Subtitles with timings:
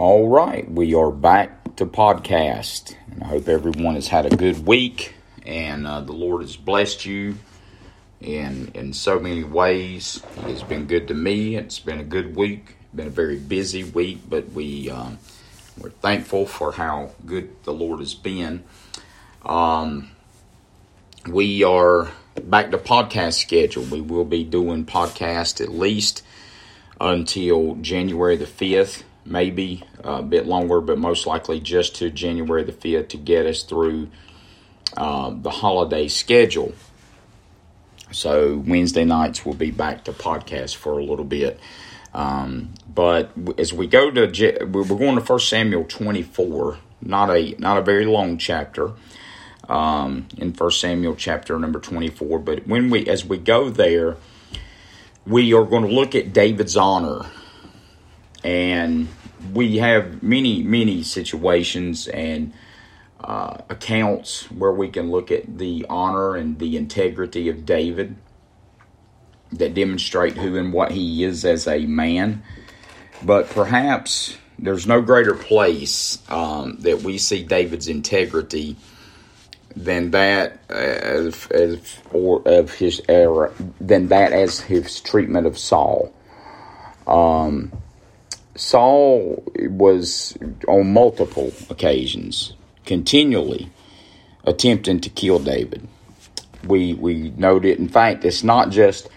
[0.00, 2.96] All right, we are back to podcast.
[3.12, 5.12] And I hope everyone has had a good week
[5.44, 7.36] and uh, the Lord has blessed you
[8.18, 10.22] in in so many ways.
[10.36, 11.56] He has been good to me.
[11.56, 12.76] It's been a good week.
[12.94, 15.18] Been a very busy week, but we um,
[15.76, 18.64] we're thankful for how good the Lord has been.
[19.44, 20.12] Um,
[21.28, 22.10] we are
[22.42, 23.82] back to podcast schedule.
[23.82, 26.22] We will be doing podcast at least
[26.98, 32.72] until January the fifth, maybe a bit longer, but most likely just to January the
[32.72, 34.08] fifth to get us through
[34.96, 36.74] uh, the holiday schedule.
[38.12, 41.60] So Wednesday nights we'll be back to podcast for a little bit.
[42.12, 47.78] Um, but as we go to we're going to First Samuel 24, not a not
[47.78, 48.92] a very long chapter
[49.68, 52.40] um, in First Samuel chapter number 24.
[52.40, 54.16] But when we as we go there,
[55.24, 57.26] we are going to look at David's honor,
[58.44, 59.08] and
[59.52, 62.52] we have many many situations and
[63.20, 68.16] uh, accounts where we can look at the honor and the integrity of David
[69.52, 72.42] that demonstrate who and what he is as a man.
[73.22, 78.76] But perhaps there's no greater place um, that we see David's integrity
[79.76, 86.12] than that as, or of his era than that as his treatment of Saul.
[87.06, 87.72] Um,
[88.60, 90.36] Saul was
[90.68, 92.52] on multiple occasions
[92.84, 93.70] continually
[94.44, 95.88] attempting to kill David.
[96.64, 97.78] We we note it.
[97.78, 99.08] In fact, it's not just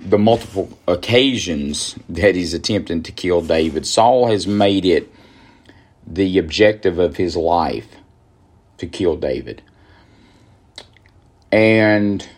[0.00, 3.86] the multiple occasions that he's attempting to kill David.
[3.86, 5.08] Saul has made it
[6.04, 7.94] the objective of his life
[8.78, 9.62] to kill David.
[11.52, 12.28] And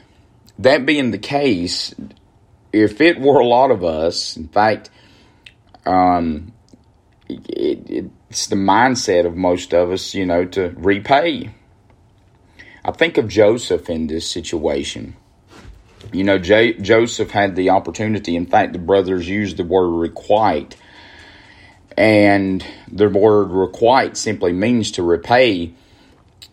[0.58, 1.94] that being the case,
[2.74, 4.90] if it were a lot of us, in fact,
[5.86, 6.52] um,
[7.28, 11.50] it, it, it's the mindset of most of us, you know, to repay.
[12.84, 15.16] I think of Joseph in this situation.
[16.12, 18.36] You know, J- Joseph had the opportunity.
[18.36, 20.76] In fact, the brothers used the word requite.
[21.96, 25.72] And the word requite simply means to repay.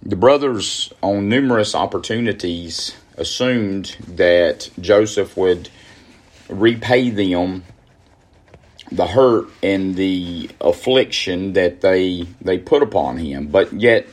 [0.01, 5.69] The brothers, on numerous opportunities, assumed that Joseph would
[6.50, 7.63] repay them
[8.91, 13.47] the hurt and the affliction that they they put upon him.
[13.47, 14.07] But yet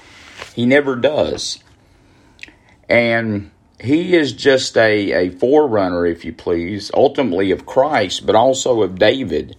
[0.54, 1.58] he never does.
[2.88, 3.50] And
[3.80, 8.98] he is just a, a forerunner if you please ultimately of christ but also of
[8.98, 9.56] david.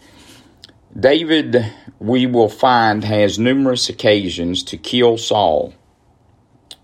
[1.00, 5.74] David we will find has numerous occasions to kill saul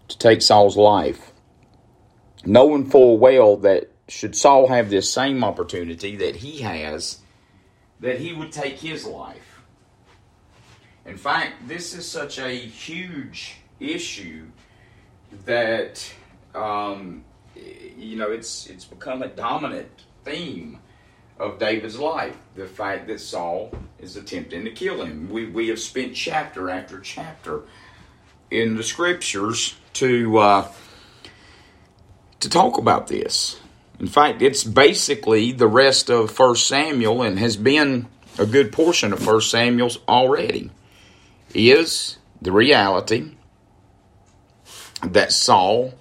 [0.07, 1.33] to take saul's life
[2.45, 7.17] knowing full well that should saul have this same opportunity that he has
[8.05, 9.63] that he would take his life.
[11.07, 14.45] In fact, this is such a huge issue
[15.45, 16.13] that
[16.53, 17.23] um,
[17.97, 19.89] you know it's it's become a dominant
[20.23, 20.77] theme
[21.39, 22.37] of David's life.
[22.55, 25.27] The fact that Saul is attempting to kill him.
[25.31, 27.63] We we have spent chapter after chapter
[28.51, 30.67] in the scriptures to uh,
[32.39, 33.59] to talk about this.
[33.99, 38.07] In fact, it's basically the rest of First Samuel and has been
[38.37, 40.71] a good portion of First Samuel's already.
[41.53, 43.31] Is the reality
[45.01, 45.93] that Saul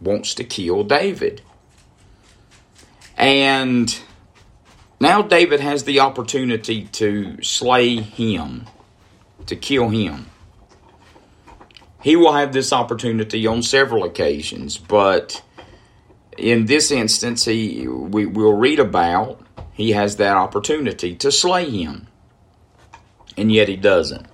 [0.00, 1.42] wants to kill David.
[3.16, 3.96] And
[5.00, 8.66] now David has the opportunity to slay him,
[9.46, 10.26] to kill him.
[12.02, 15.42] He will have this opportunity on several occasions, but
[16.38, 19.40] in this instance, he we will read about
[19.72, 22.06] he has that opportunity to slay him,
[23.36, 24.26] and yet he doesn't.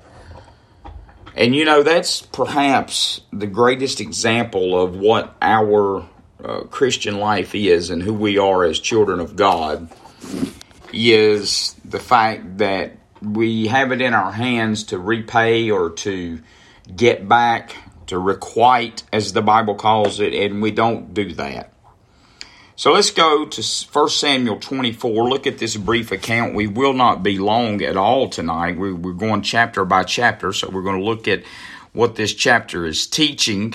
[1.34, 6.06] And you know that's perhaps the greatest example of what our
[6.44, 9.91] uh, Christian life is and who we are as children of God
[10.93, 16.41] is the fact that we have it in our hands to repay or to
[16.95, 17.77] get back,
[18.07, 21.72] to requite, as the Bible calls it, and we don't do that.
[22.80, 23.62] So let's go to
[23.92, 25.28] 1 Samuel 24.
[25.28, 26.54] Look at this brief account.
[26.54, 28.78] We will not be long at all tonight.
[28.78, 31.42] We're, going chapter by chapter, so we're going to look at
[31.92, 33.74] what this chapter is teaching.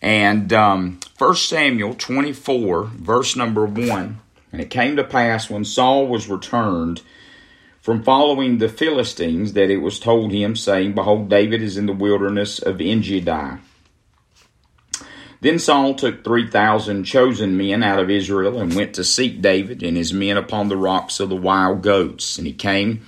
[0.00, 4.20] And um, 1 Samuel 24, verse number 1.
[4.52, 7.02] And it came to pass when Saul was returned
[7.80, 11.92] from following the Philistines that it was told him, saying, Behold, David is in the
[11.92, 13.58] wilderness of Engedi.
[15.40, 19.96] Then Saul took 3,000 chosen men out of Israel and went to seek David and
[19.96, 22.36] his men upon the rocks of the wild goats.
[22.36, 23.00] And he came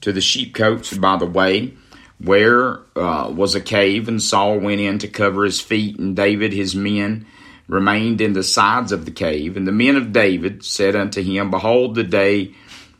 [0.00, 1.74] to the sheepcotes by the way,
[2.18, 6.52] where uh, was a cave, and Saul went in to cover his feet, and David,
[6.52, 7.26] his men,
[7.68, 9.56] remained in the sides of the cave.
[9.56, 12.54] And the men of David said unto him, Behold, the day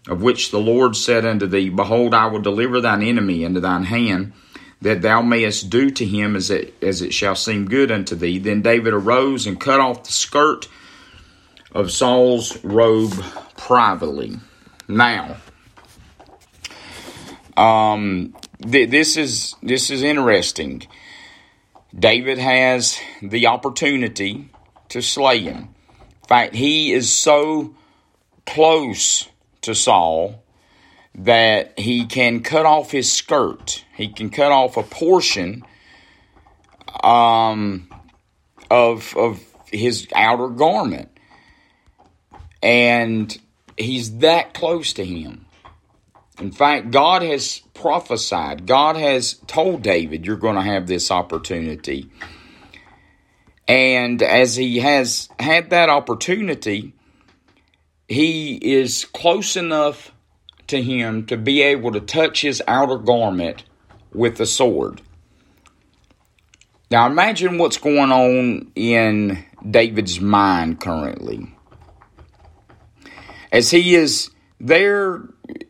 [0.09, 3.85] of which the Lord said unto thee, Behold, I will deliver thine enemy into thine
[3.85, 4.33] hand,
[4.83, 8.39] that thou mayest do to him as it, as it shall seem good unto thee.
[8.39, 10.69] Then David arose and cut off the skirt
[11.73, 13.15] of Saul's robe
[13.57, 14.37] privately.
[14.89, 15.37] Now,
[17.57, 20.87] um, th- this is this is interesting.
[21.99, 24.51] David has the opportunity
[24.91, 25.75] to slay him.
[26.23, 27.75] In fact, he is so
[28.45, 29.29] close
[29.63, 30.43] to Saul
[31.17, 33.85] that he can cut off his skirt.
[33.97, 35.65] He can cut off a portion
[37.03, 37.89] um,
[38.71, 39.41] of of
[39.73, 41.09] his outer garment,
[42.63, 43.37] and
[43.77, 45.47] he's that close to him.
[46.39, 48.67] In fact, God has prophesied.
[48.67, 52.11] God has told David, "You're going to have this opportunity."
[53.67, 56.93] And as he has had that opportunity,
[58.07, 60.13] he is close enough
[60.69, 63.65] to him to be able to touch his outer garment
[64.13, 65.03] with the sword.
[66.91, 71.53] Now imagine what's going on in David's mind currently.
[73.51, 74.31] As he is
[74.61, 75.23] there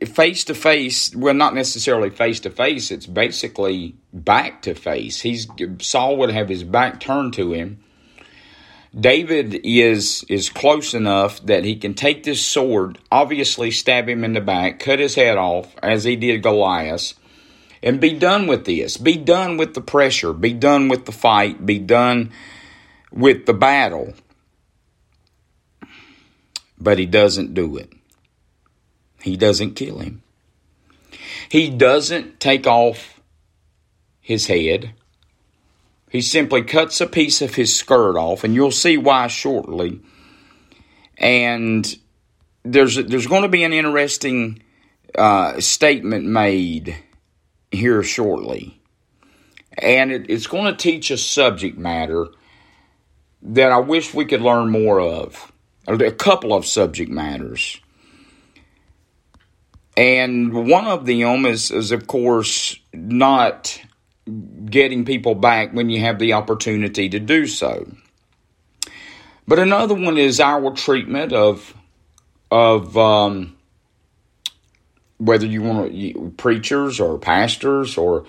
[0.04, 5.20] face to face, well not necessarily face to face, it's basically back to face.
[5.20, 5.46] He's
[5.81, 7.82] Saul would have his back turned to him
[8.98, 14.32] David is is close enough that he can take this sword, obviously stab him in
[14.32, 17.12] the back, cut his head off, as he did Goliath,
[17.82, 18.96] and be done with this.
[18.96, 20.32] Be done with the pressure.
[20.32, 21.66] Be done with the fight.
[21.66, 22.32] Be done
[23.12, 24.14] with the battle.
[26.78, 27.92] But he doesn't do it.
[29.20, 30.22] He doesn't kill him.
[31.50, 33.20] He doesn't take off
[34.20, 34.94] his head.
[36.11, 40.00] He simply cuts a piece of his skirt off, and you'll see why shortly.
[41.19, 41.87] And
[42.64, 44.62] there's there's going to be an interesting
[45.17, 46.97] uh, statement made
[47.70, 48.81] here shortly,
[49.79, 52.29] and it, it's going to teach a subject matter
[53.43, 55.52] that I wish we could learn more of.
[55.88, 57.81] A couple of subject matters.
[59.97, 63.81] And one of them is, is of course, not
[64.66, 67.86] getting people back when you have the opportunity to do so.
[69.48, 71.74] But another one is our treatment of
[72.50, 73.56] of um,
[75.18, 78.26] whether you want to, preachers or pastors or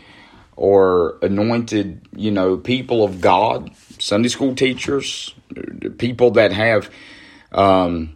[0.56, 5.34] or anointed, you know, people of God, Sunday school teachers,
[6.00, 6.90] people that have
[7.52, 8.16] um,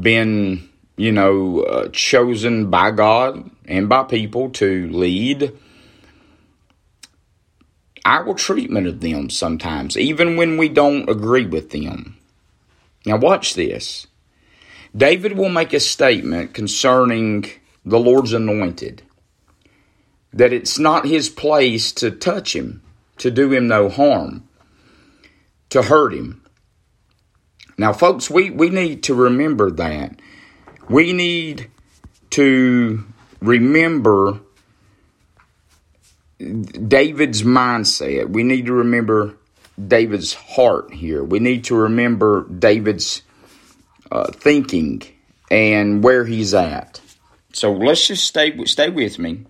[0.00, 5.52] been, you know, uh, chosen by God and by people to lead
[8.04, 12.16] our treatment of them sometimes, even when we don't agree with them.
[13.06, 14.06] Now, watch this.
[14.96, 17.46] David will make a statement concerning
[17.84, 19.02] the Lord's anointed
[20.32, 22.82] that it's not his place to touch him,
[23.18, 24.48] to do him no harm,
[25.70, 26.42] to hurt him.
[27.76, 30.20] Now, folks, we, we need to remember that.
[30.88, 31.70] We need
[32.30, 33.04] to
[33.40, 34.40] remember
[36.38, 38.28] David's mindset.
[38.28, 39.34] We need to remember
[39.86, 41.22] David's heart here.
[41.22, 43.22] We need to remember David's
[44.10, 45.02] uh, thinking
[45.50, 47.00] and where he's at.
[47.52, 49.46] So let's just stay stay with me.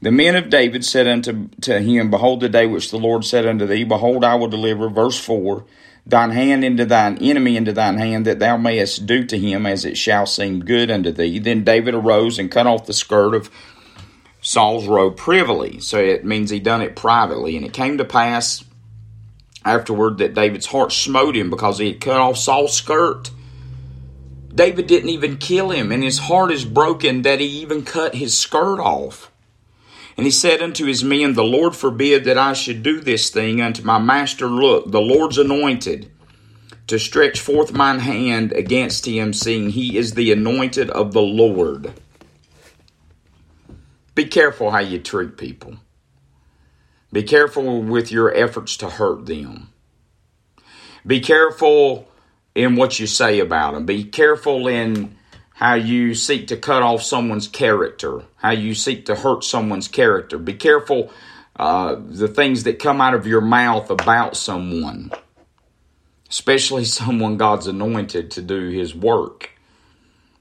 [0.00, 3.46] The men of David said unto to him, Behold, the day which the Lord said
[3.46, 5.64] unto thee, Behold, I will deliver, verse 4,
[6.04, 9.84] thine hand into thine enemy into thine hand, that thou mayest do to him as
[9.84, 11.38] it shall seem good unto thee.
[11.38, 13.48] Then David arose and cut off the skirt of
[14.42, 15.80] Saul's robe privily.
[15.80, 17.56] So it means he done it privately.
[17.56, 18.64] And it came to pass
[19.64, 23.30] afterward that David's heart smote him because he had cut off Saul's skirt.
[24.54, 28.36] David didn't even kill him, and his heart is broken that he even cut his
[28.36, 29.30] skirt off.
[30.16, 33.62] And he said unto his men, The Lord forbid that I should do this thing
[33.62, 34.46] unto my master.
[34.46, 36.10] Look, the Lord's anointed,
[36.88, 41.94] to stretch forth mine hand against him, seeing he is the anointed of the Lord.
[44.14, 45.76] Be careful how you treat people.
[47.12, 49.72] Be careful with your efforts to hurt them.
[51.06, 52.08] Be careful
[52.54, 53.86] in what you say about them.
[53.86, 55.16] Be careful in
[55.54, 60.38] how you seek to cut off someone's character, how you seek to hurt someone's character.
[60.38, 61.10] Be careful
[61.56, 65.12] uh, the things that come out of your mouth about someone,
[66.30, 69.50] especially someone God's anointed to do His work.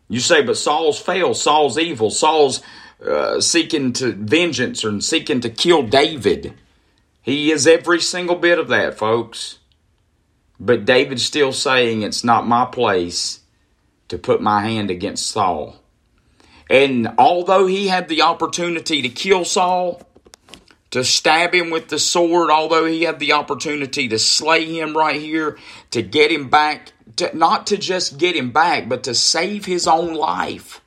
[0.07, 1.37] You say, but Saul's failed.
[1.37, 2.09] Saul's evil.
[2.09, 2.61] Saul's
[3.05, 6.53] uh, seeking to vengeance and seeking to kill David.
[7.21, 9.59] He is every single bit of that, folks.
[10.59, 13.39] But David's still saying it's not my place
[14.09, 15.77] to put my hand against Saul.
[16.69, 20.01] And although he had the opportunity to kill Saul,
[20.91, 25.19] to stab him with the sword, although he had the opportunity to slay him right
[25.19, 25.57] here,
[25.91, 29.87] to get him back, to, not to just get him back, but to save his
[29.87, 30.81] own life.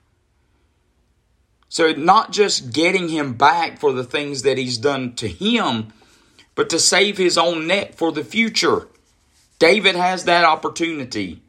[1.74, 5.92] So, not just getting him back for the things that he's done to him,
[6.54, 8.86] but to save his own neck for the future.
[9.58, 11.42] David has that opportunity.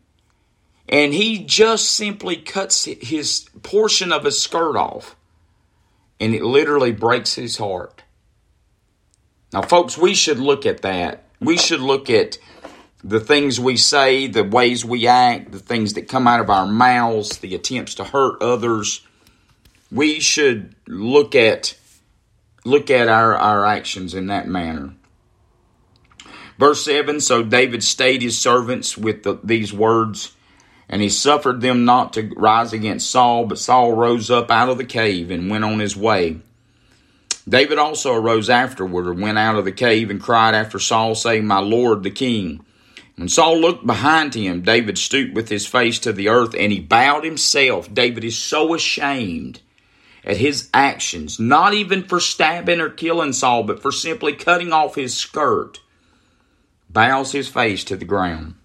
[0.89, 5.15] And he just simply cuts his portion of his skirt off.
[6.20, 8.01] And it literally breaks his heart.
[9.53, 11.25] Now, folks, we should look at that.
[11.39, 12.39] We should look at
[13.03, 16.65] the things we say, the ways we act, the things that come out of our
[16.65, 19.04] mouths, the attempts to hurt others.
[19.95, 21.77] We should look at
[22.65, 24.93] look at our, our actions in that manner.
[26.59, 30.35] Verse 7 So David stayed his servants with the, these words,
[30.89, 34.77] and he suffered them not to rise against Saul, but Saul rose up out of
[34.77, 36.41] the cave and went on his way.
[37.47, 41.47] David also arose afterward and went out of the cave and cried after Saul, saying,
[41.47, 42.65] My Lord the king.
[43.15, 46.81] When Saul looked behind him, David stooped with his face to the earth and he
[46.81, 47.93] bowed himself.
[47.93, 49.61] David is so ashamed
[50.25, 54.96] at his actions, not even for stabbing or killing Saul, but for simply cutting off
[54.96, 55.79] his skirt,
[56.89, 58.55] bows his face to the ground.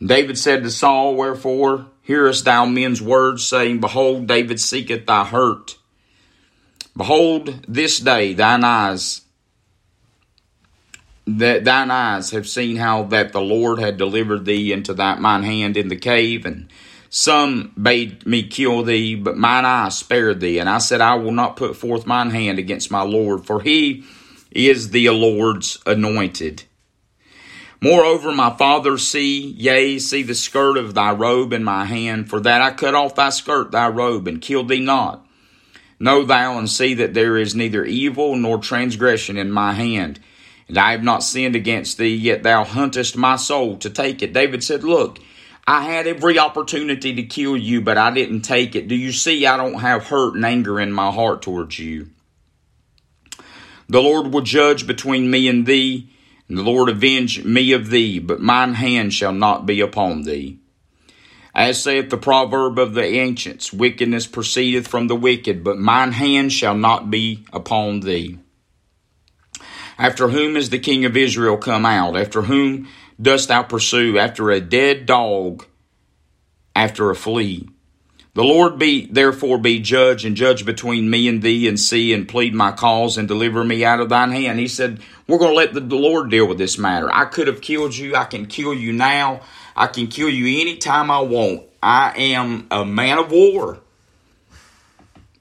[0.00, 5.76] David said to Saul, Wherefore hearest thou men's words, saying, Behold, David seeketh thy hurt.
[6.96, 9.22] Behold, this day thine eyes
[11.26, 15.42] that thine eyes have seen how that the Lord had delivered thee into that mine
[15.42, 16.68] hand in the cave, and
[17.08, 20.58] some bade me kill thee, but mine eye spared thee.
[20.58, 24.04] And I said, I will not put forth mine hand against my Lord, for he
[24.50, 26.64] is the Lord's anointed.
[27.80, 32.40] Moreover, my father, see, yea, see the skirt of thy robe in my hand, for
[32.40, 35.26] that I cut off thy skirt, thy robe, and killed thee not.
[35.98, 40.20] Know thou and see that there is neither evil nor transgression in my hand.
[40.68, 44.32] And I have not sinned against thee, yet thou huntest my soul to take it.
[44.32, 45.18] David said, Look,
[45.66, 48.86] I had every opportunity to kill you, but I didn't take it.
[48.86, 52.10] Do you see I don't have hurt and anger in my heart towards you?
[53.88, 56.08] The Lord will judge between me and thee,
[56.48, 60.60] and the Lord avenge me of thee, but mine hand shall not be upon thee.
[61.52, 66.52] As saith the proverb of the ancients, wickedness proceedeth from the wicked, but mine hand
[66.52, 68.38] shall not be upon thee.
[69.98, 72.16] After whom is the king of Israel come out?
[72.16, 72.88] After whom
[73.20, 74.18] dost thou pursue?
[74.18, 75.64] After a dead dog,
[76.74, 77.68] after a flea.
[78.34, 82.28] The Lord be therefore be judge and judge between me and thee, and see and
[82.28, 84.58] plead my cause and deliver me out of thine hand.
[84.58, 87.08] He said, We're going to let the, Lord deal with this matter.
[87.10, 88.14] I could have killed you.
[88.14, 89.40] I can kill you now.
[89.74, 91.62] I can kill you anytime I want.
[91.82, 93.78] I am a man of war.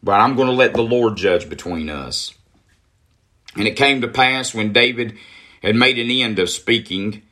[0.01, 2.33] But I'm going to let the Lord judge between us.
[3.57, 5.17] And it came to pass when David
[5.61, 7.23] had made an end of speaking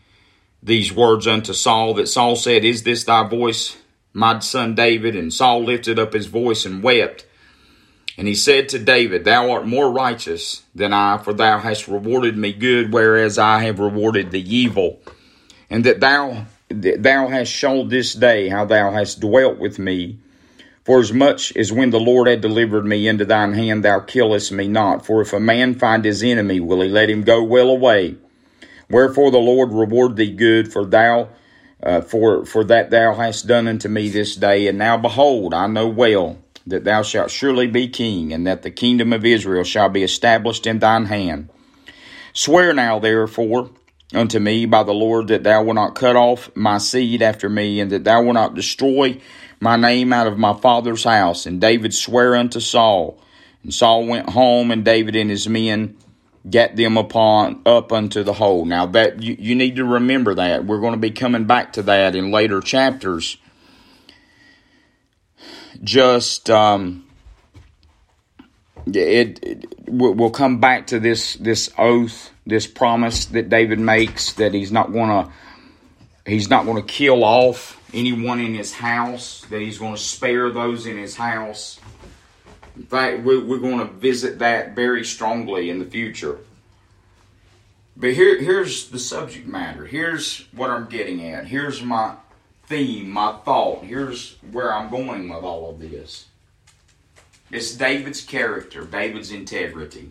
[0.63, 3.77] these words unto Saul that Saul said, Is this thy voice,
[4.13, 5.15] my son David?
[5.15, 7.25] And Saul lifted up his voice and wept.
[8.17, 12.37] And he said to David, Thou art more righteous than I, for thou hast rewarded
[12.37, 15.01] me good, whereas I have rewarded thee evil.
[15.69, 20.19] And that thou thou hast shown this day how thou hast dwelt with me.
[20.85, 24.51] For as much as when the Lord had delivered me into thine hand, thou killest
[24.51, 25.05] me not.
[25.05, 28.17] For if a man find his enemy, will he let him go well away?
[28.89, 31.29] Wherefore the Lord reward thee good, for thou
[31.81, 34.67] uh, for for that thou hast done unto me this day.
[34.67, 38.71] And now behold, I know well that thou shalt surely be king, and that the
[38.71, 41.49] kingdom of Israel shall be established in thine hand.
[42.33, 43.69] Swear now, therefore,
[44.13, 47.79] unto me by the Lord that thou wilt not cut off my seed after me,
[47.79, 49.19] and that thou wilt not destroy
[49.59, 51.45] my name out of my father's house.
[51.45, 53.19] And David sware unto Saul.
[53.63, 55.97] And Saul went home, and David and his men
[56.49, 58.65] gat them upon up unto the hole.
[58.65, 60.65] Now that you, you need to remember that.
[60.65, 63.37] We're going to be coming back to that in later chapters.
[65.83, 67.05] Just um
[68.85, 74.53] it, it we'll come back to this this oath this promise that David makes that
[74.53, 75.31] he's not going to
[76.25, 80.49] he's not going to kill off anyone in his house, that he's going to spare
[80.49, 81.79] those in his house.
[82.75, 86.39] In fact, we're, we're going to visit that very strongly in the future.
[87.95, 89.85] But here, here's the subject matter.
[89.85, 91.45] Here's what I'm getting at.
[91.45, 92.15] Here's my
[92.65, 93.83] theme, my thought.
[93.83, 96.25] Here's where I'm going with all of this.
[97.51, 100.09] It's David's character, David's integrity.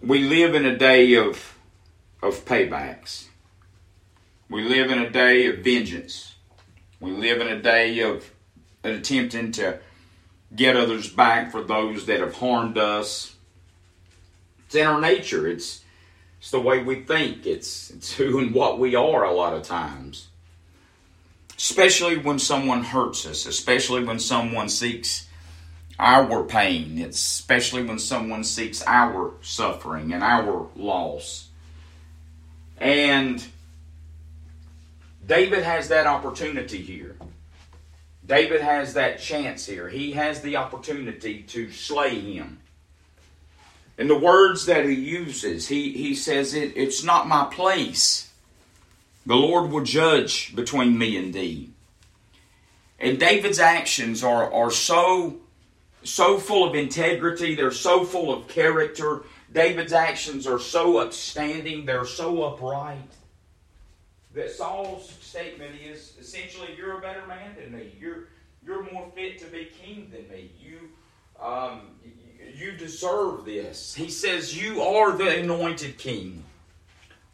[0.00, 1.58] We live in a day of,
[2.22, 3.26] of paybacks.
[4.48, 6.34] We live in a day of vengeance.
[7.00, 8.30] We live in a day of
[8.92, 9.78] attempting to
[10.54, 13.34] get others back for those that have harmed us.
[14.66, 15.46] It's in our nature.
[15.46, 15.82] It's
[16.38, 17.46] it's the way we think.
[17.46, 20.28] It's it's who and what we are a lot of times.
[21.56, 25.28] Especially when someone hurts us, especially when someone seeks
[25.98, 31.48] our pain, it's especially when someone seeks our suffering and our loss.
[32.78, 33.44] And
[35.24, 37.16] David has that opportunity here.
[38.26, 39.88] David has that chance here.
[39.88, 42.60] He has the opportunity to slay him.
[43.98, 48.32] And the words that he uses, he, he says, it, It's not my place.
[49.26, 51.70] The Lord will judge between me and thee.
[52.98, 55.36] And David's actions are, are so,
[56.02, 59.22] so full of integrity, they're so full of character.
[59.52, 62.98] David's actions are so upstanding, they're so upright
[64.34, 67.92] that Saul's statement is essentially, "You're a better man than me.
[67.98, 68.28] You're
[68.64, 70.50] you're more fit to be king than me.
[70.60, 70.90] You
[71.40, 71.82] um,
[72.54, 76.44] you deserve this." He says, "You are the anointed king.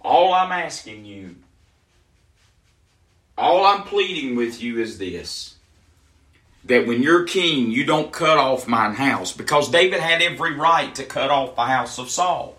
[0.01, 1.37] All I'm asking you,
[3.37, 5.57] all I'm pleading with you is this."
[6.67, 10.95] That when you're king, you don't cut off mine house, because David had every right
[10.95, 12.59] to cut off the house of Saul.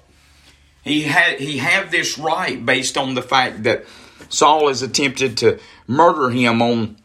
[0.83, 3.86] He had he had this right based on the fact that
[4.30, 6.98] Saul has attempted to murder him on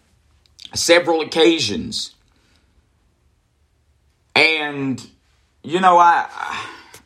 [0.75, 2.15] several occasions.
[4.35, 5.05] And,
[5.63, 6.29] you know, I,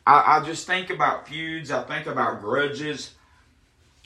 [0.06, 3.12] I, I just think about feuds, I think about grudges.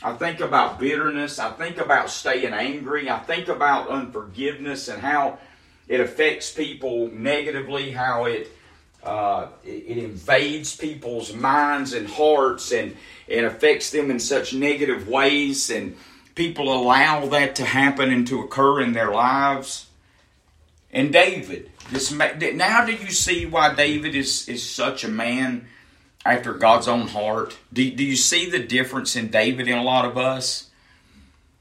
[0.03, 1.39] I think about bitterness.
[1.39, 3.09] I think about staying angry.
[3.09, 5.39] I think about unforgiveness and how
[5.89, 8.51] it affects people negatively, how it
[9.05, 12.97] uh, it, it, invades people's minds and hearts and,
[13.29, 15.71] and affects them in such negative ways.
[15.71, 15.97] And
[16.35, 19.87] people allow that to happen and to occur in their lives.
[20.91, 25.67] And David, this now do you see why David is, is such a man
[26.25, 27.57] after God's own heart?
[27.73, 30.71] Do, do you see the difference in David in a lot of us?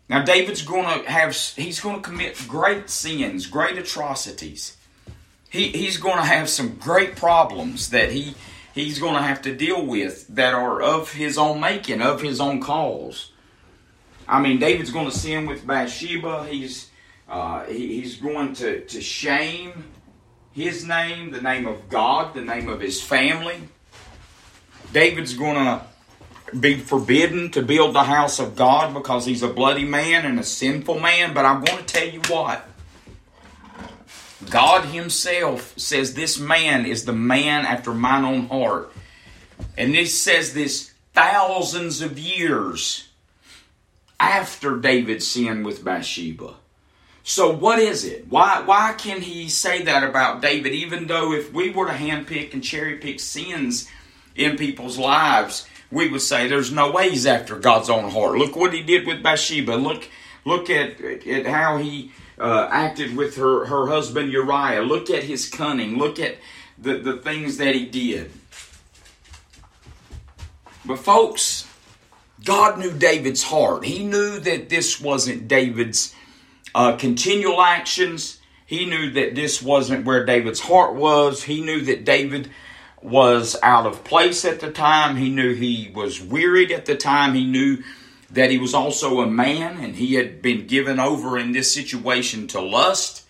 [0.08, 4.78] Now David's going to have he's going to commit great sins, great atrocities
[5.54, 8.34] he, he's going to have some great problems that he
[8.74, 12.42] he's going to have to deal with that are of his own making, of his
[12.42, 13.32] own cause.
[14.28, 16.48] I mean, David's going to sin with Bathsheba.
[16.50, 16.90] He's
[17.30, 19.86] uh, he, he's going to, to shame
[20.54, 23.58] his name, the name of God, the name of his family.
[24.92, 25.82] David's going to
[26.60, 30.44] be forbidden to build the house of God because he's a bloody man and a
[30.44, 31.36] sinful man.
[31.36, 32.68] But I'm going to tell you what
[34.50, 38.92] God Himself says this man is the man after mine own heart.
[39.78, 43.10] And He says this thousands of years
[44.20, 46.56] after David sinned with Bathsheba.
[47.24, 48.28] So what is it?
[48.30, 52.54] Why why can he say that about David even though if we were to handpick
[52.54, 53.90] and cherry pick sins
[54.36, 58.38] in people's lives, we would say there's no ways after God's own heart.
[58.38, 59.72] Look what he did with Bathsheba.
[59.72, 60.10] Look
[60.44, 64.82] look at, at how he uh, acted with her, her husband Uriah.
[64.82, 65.98] Look at his cunning.
[65.98, 66.38] Look at
[66.78, 68.32] the, the things that he did.
[70.86, 71.68] But, folks,
[72.44, 73.86] God knew David's heart.
[73.86, 76.14] He knew that this wasn't David's
[76.76, 78.40] uh, continual actions.
[78.66, 81.44] He knew that this wasn't where David's heart was.
[81.44, 82.50] He knew that David
[83.02, 85.18] was out of place at the time.
[85.18, 87.34] He knew he was wearied at the time.
[87.34, 87.84] He knew
[88.34, 92.48] that he was also a man and he had been given over in this situation
[92.48, 93.26] to lust.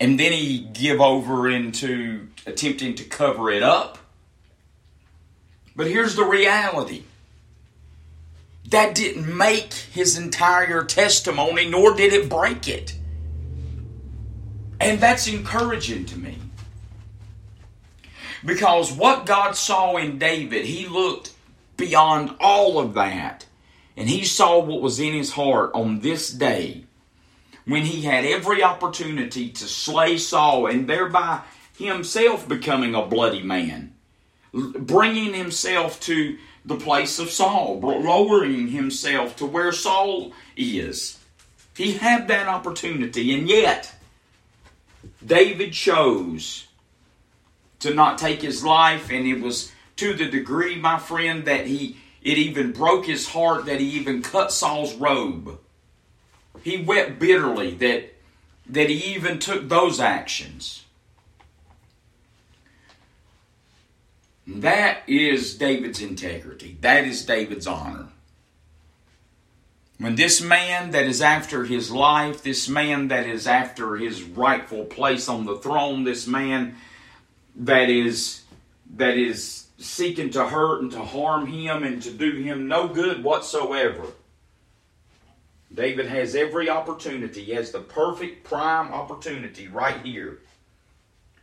[0.00, 3.98] And then he give over into attempting to cover it up.
[5.76, 7.02] But here's the reality.
[8.70, 12.96] That didn't make his entire testimony, nor did it break it.
[14.80, 16.38] And that's encouraging to me.
[18.44, 21.32] Because what God saw in David, he looked
[21.76, 23.44] beyond all of that
[23.96, 26.84] and he saw what was in his heart on this day
[27.64, 31.42] when he had every opportunity to slay Saul and thereby
[31.78, 33.94] himself becoming a bloody man,
[34.52, 41.18] bringing himself to the place of Saul, lowering himself to where Saul is.
[41.76, 43.92] He had that opportunity, and yet
[45.24, 46.66] David chose
[47.80, 51.96] to not take his life, and it was to the degree, my friend, that he
[52.24, 55.58] it even broke his heart that he even cut Saul's robe.
[56.62, 58.14] He wept bitterly that,
[58.66, 60.84] that he even took those actions.
[64.46, 66.78] That is David's integrity.
[66.80, 68.08] That is David's honor.
[69.98, 74.84] When this man that is after his life, this man that is after his rightful
[74.84, 76.76] place on the throne, this man
[77.56, 78.42] that is
[78.96, 83.24] that is seeking to hurt and to harm him and to do him no good
[83.24, 84.06] whatsoever.
[85.72, 90.38] David has every opportunity, he has the perfect prime opportunity right here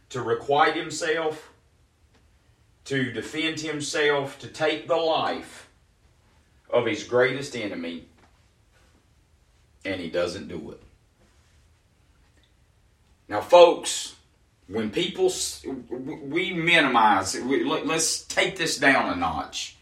[0.10, 1.52] to requite himself,
[2.86, 5.70] to defend himself, to take the life
[6.70, 8.06] of his greatest enemy,
[9.84, 10.82] and he doesn't do it.
[13.28, 14.16] Now, folks,
[14.68, 15.32] when people
[16.24, 19.78] we minimize we, let's take this down a notch.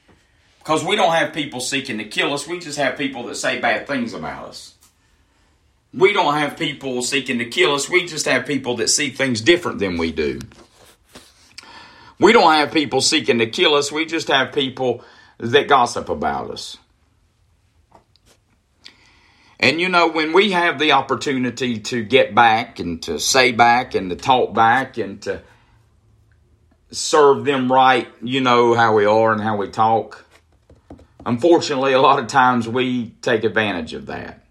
[0.60, 3.60] Because we don't have people seeking to kill us we just have people that say
[3.60, 4.76] bad things about us.
[5.94, 9.42] We don't have people seeking to kill us we just have people that see things
[9.42, 10.40] different than we do.
[12.20, 15.04] We don't have people seeking to kill us we just have people
[15.38, 16.78] that gossip about us
[19.60, 23.94] and you know, when we have the opportunity to get back and to say back
[23.94, 25.42] and to talk back and to
[26.92, 30.26] serve them right, you know how we are and how we talk.
[31.26, 34.46] Unfortunately, a lot of times we take advantage of that,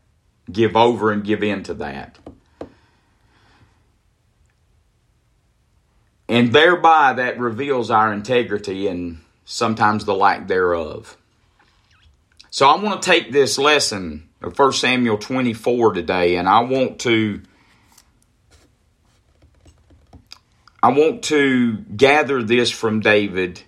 [0.52, 2.18] give over and give in to that.
[6.28, 11.16] And thereby that reveals our integrity and sometimes the lack thereof.
[12.50, 17.42] So I want to take this lesson 1 Samuel 24 today, and I want to
[20.80, 23.60] I want to gather this from David.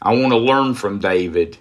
[0.00, 1.58] I want to learn from David.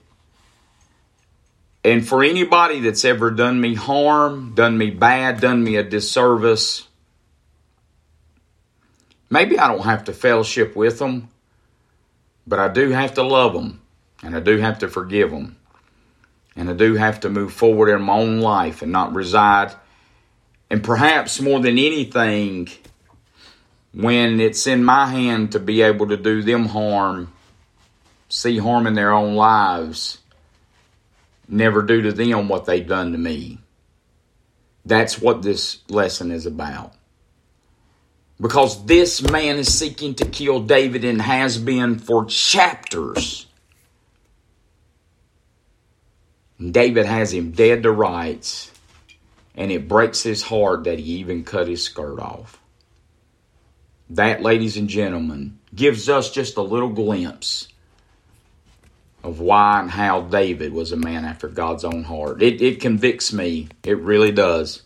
[1.83, 6.87] And for anybody that's ever done me harm, done me bad, done me a disservice,
[9.29, 11.29] maybe I don't have to fellowship with them,
[12.47, 13.81] but I do have to love them
[14.23, 15.57] and I do have to forgive them.
[16.55, 19.73] And I do have to move forward in my own life and not reside.
[20.69, 22.69] And perhaps more than anything,
[23.93, 27.33] when it's in my hand to be able to do them harm,
[28.29, 30.19] see harm in their own lives,
[31.47, 33.59] never do to them what they've done to me.
[34.85, 36.93] That's what this lesson is about.
[38.39, 43.45] Because this man is seeking to kill David and has been for chapters.
[46.69, 48.71] David has him dead to rights,
[49.55, 52.59] and it breaks his heart that he even cut his skirt off.
[54.11, 57.67] That, ladies and gentlemen, gives us just a little glimpse
[59.23, 62.41] of why and how David was a man after God's own heart.
[62.41, 63.69] It, it convicts me.
[63.83, 64.81] It really does.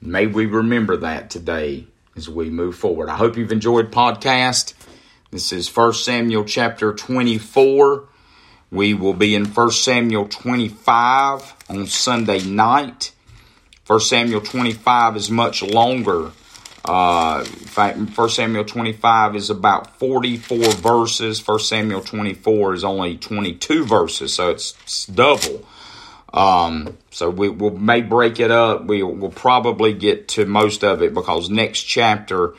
[0.00, 3.08] May we remember that today as we move forward.
[3.08, 4.74] I hope you've enjoyed podcast.
[5.30, 8.08] This is 1 Samuel chapter 24.
[8.74, 13.12] We will be in 1 Samuel 25 on Sunday night.
[13.86, 16.32] 1 Samuel 25 is much longer.
[16.84, 21.46] Uh, in fact, 1 Samuel 25 is about 44 verses.
[21.46, 25.64] 1 Samuel 24 is only 22 verses, so it's, it's double.
[26.32, 28.86] Um, so we will may break it up.
[28.86, 32.54] We will probably get to most of it because next chapter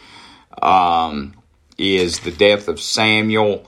[0.62, 1.34] um,
[1.78, 3.67] is the death of Samuel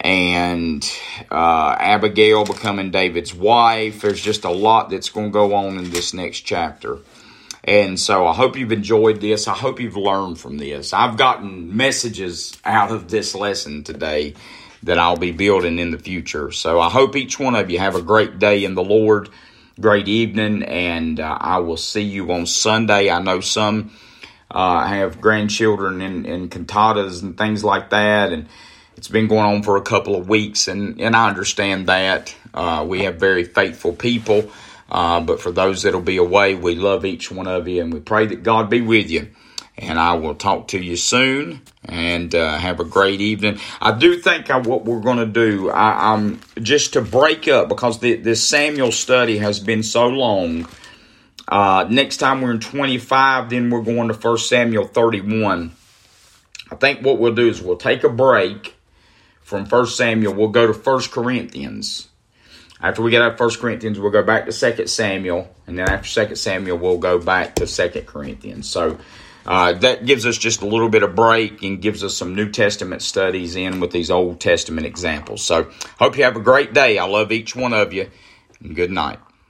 [0.00, 0.88] and
[1.30, 4.00] uh, Abigail becoming David's wife.
[4.02, 6.98] There's just a lot that's going to go on in this next chapter.
[7.64, 9.48] And so I hope you've enjoyed this.
[9.48, 10.92] I hope you've learned from this.
[10.92, 14.34] I've gotten messages out of this lesson today
[14.84, 16.52] that I'll be building in the future.
[16.52, 19.28] So I hope each one of you have a great day in the Lord,
[19.80, 23.10] great evening, and uh, I will see you on Sunday.
[23.10, 23.90] I know some
[24.50, 28.46] uh, have grandchildren in cantatas and things like that, and
[28.98, 32.34] it's been going on for a couple of weeks, and, and I understand that.
[32.52, 34.50] Uh, we have very faithful people,
[34.90, 38.00] uh, but for those that'll be away, we love each one of you, and we
[38.00, 39.28] pray that God be with you.
[39.76, 43.60] And I will talk to you soon, and uh, have a great evening.
[43.80, 47.68] I do think I, what we're going to do, I, am just to break up
[47.68, 50.66] because the, this Samuel study has been so long.
[51.46, 55.70] Uh, next time we're in 25, then we're going to 1 Samuel 31.
[56.72, 58.74] I think what we'll do is we'll take a break
[59.48, 62.08] from 1 Samuel, we'll go to 1 Corinthians.
[62.82, 65.48] After we get out of 1 Corinthians, we'll go back to 2 Samuel.
[65.66, 68.68] And then after 2 Samuel, we'll go back to 2 Corinthians.
[68.68, 68.98] So
[69.46, 72.50] uh, that gives us just a little bit of break and gives us some New
[72.50, 75.42] Testament studies in with these Old Testament examples.
[75.42, 76.98] So, hope you have a great day.
[76.98, 78.10] I love each one of you.
[78.74, 79.18] Good night.